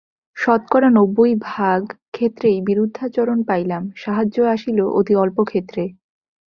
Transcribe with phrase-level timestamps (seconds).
[0.37, 1.81] শতকরা নব্বই ভাগ
[2.11, 5.83] ক্ষেত্রেই বিরুদ্ধাচরণ পাইলাম, সাহায্য আসিল অতি অল্পক্ষেত্রে।